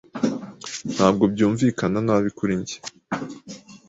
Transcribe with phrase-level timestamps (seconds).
[0.93, 2.77] Ntabwo byumvikana nabi kuri njye.